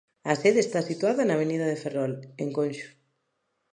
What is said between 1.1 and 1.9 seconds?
na avenida de